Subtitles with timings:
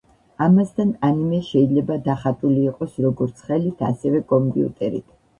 [0.43, 5.05] ამასთან ანიმე შეიძლება დახატული იყოს, როგორც ხელით, ასევე კომპიუტერით.